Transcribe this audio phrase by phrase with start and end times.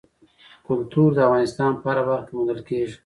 [0.67, 2.95] کلتور د افغانستان په هره برخه کې موندل کېږي.